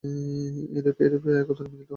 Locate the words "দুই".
1.03-1.19